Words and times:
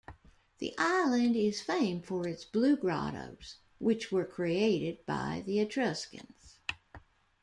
The 0.57 0.73
island 0.79 1.35
is 1.35 1.61
famed 1.61 2.07
for 2.07 2.27
its 2.27 2.43
Blue 2.43 2.75
Grottoes, 2.75 3.57
which 3.77 4.11
were 4.11 4.25
created 4.25 5.05
by 5.05 5.43
the 5.45 5.59
Etruscans. 5.59 6.57